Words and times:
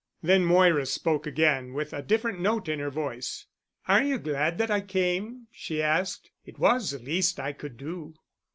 Then 0.23 0.43
Moira 0.43 0.87
spoke 0.87 1.27
again, 1.27 1.73
with 1.73 1.93
a 1.93 2.01
different 2.01 2.39
note 2.39 2.67
in 2.67 2.79
her 2.79 2.89
voice. 2.89 3.45
"Are 3.87 4.01
you 4.01 4.17
glad 4.17 4.57
that 4.57 4.71
I 4.71 4.81
came?" 4.81 5.45
she 5.51 5.79
asked. 5.79 6.31
"It 6.43 6.57
was 6.57 6.89
the 6.89 6.97
least 6.97 7.39
I 7.39 7.51
could 7.53 7.77
do." 7.77 8.15